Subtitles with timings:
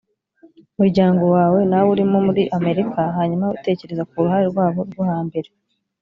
[0.77, 5.49] muryango wawe nawe urimo muri amerika hanyuma tekereza ku ruhare rwabo rwo hambere